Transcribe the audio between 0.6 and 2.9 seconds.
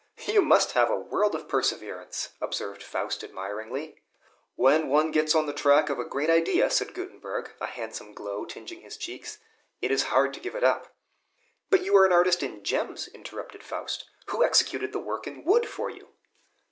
have a world of perseverance!" observed